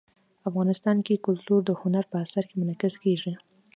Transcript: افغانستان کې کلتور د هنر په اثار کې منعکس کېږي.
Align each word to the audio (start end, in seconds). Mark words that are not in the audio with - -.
افغانستان 0.49 0.97
کې 1.05 1.23
کلتور 1.25 1.59
د 1.65 1.69
هنر 1.81 2.03
په 2.11 2.15
اثار 2.23 2.43
کې 2.49 2.55
منعکس 2.61 2.93
کېږي. 3.03 3.33